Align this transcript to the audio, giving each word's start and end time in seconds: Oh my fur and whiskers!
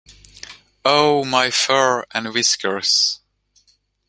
Oh 0.83 1.23
my 1.23 1.51
fur 1.51 2.05
and 2.09 2.33
whiskers! 2.33 3.19